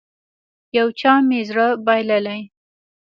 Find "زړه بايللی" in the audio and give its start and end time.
1.49-2.41